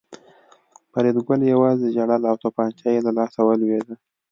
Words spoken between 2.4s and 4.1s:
توپانچه یې له لاسه ولوېده